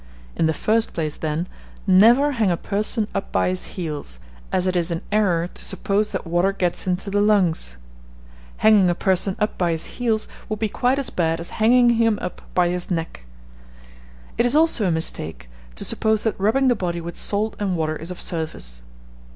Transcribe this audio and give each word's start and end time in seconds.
In 0.35 0.47
the 0.47 0.51
first 0.55 0.93
place, 0.93 1.15
then, 1.17 1.47
never 1.85 2.31
hang 2.31 2.49
a 2.49 2.57
person 2.57 3.07
up 3.13 3.31
by 3.31 3.49
his 3.49 3.65
heels, 3.77 4.19
as 4.51 4.65
it 4.65 4.75
is 4.75 4.89
an 4.89 5.03
error 5.11 5.47
to 5.49 5.63
suppose 5.63 6.11
that 6.11 6.25
water 6.25 6.51
gets 6.51 6.87
into 6.87 7.11
the 7.11 7.21
lungs. 7.21 7.77
Hanging 8.57 8.89
a 8.89 8.95
person 8.95 9.35
up 9.37 9.59
by 9.59 9.69
his 9.69 9.85
heels 9.85 10.27
would 10.49 10.57
be 10.57 10.69
quite 10.69 10.97
as 10.97 11.11
bad 11.11 11.39
as 11.39 11.51
hanging 11.61 11.91
him 12.01 12.17
up 12.19 12.41
by 12.55 12.69
his 12.69 12.89
neck. 12.89 13.27
It 14.39 14.45
is 14.47 14.55
also 14.55 14.87
a 14.87 14.91
mistake 14.91 15.51
to 15.75 15.85
suppose 15.85 16.23
that 16.23 16.39
rubbing 16.39 16.67
the 16.67 16.75
body 16.75 16.99
with 16.99 17.15
salt 17.15 17.55
and 17.59 17.75
water 17.77 17.95
is 17.95 18.09
of 18.09 18.19
service. 18.19 18.81